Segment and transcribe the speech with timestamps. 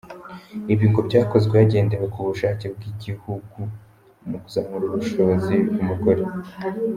[0.73, 3.59] Ibi ngo byakozwe hagendewe ku bushake bw’ibihugu
[4.29, 6.23] mu kuzamura ubushobozi bw’umugore.